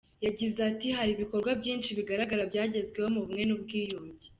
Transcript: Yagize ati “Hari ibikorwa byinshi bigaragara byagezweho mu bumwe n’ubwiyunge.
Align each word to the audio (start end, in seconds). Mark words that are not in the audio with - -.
Yagize 0.25 0.59
ati 0.69 0.87
“Hari 0.97 1.09
ibikorwa 1.13 1.51
byinshi 1.59 1.89
bigaragara 1.97 2.43
byagezweho 2.51 3.07
mu 3.13 3.19
bumwe 3.23 3.43
n’ubwiyunge. 3.45 4.25